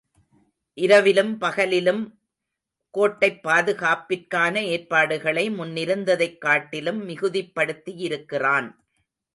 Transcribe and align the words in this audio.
இரவிலும் 0.77 1.41
பகலிலும் 1.41 2.01
கோட்டைப் 2.93 3.47
பாதுகாப்பிற்கான 3.47 4.55
ஏற்பாடுகளை 4.65 5.49
முன்னிருந்ததைக் 5.49 6.37
காட்டிலும் 6.37 7.07
மிகுதிப்படுத்தியிருக்கிறான். 7.09 8.69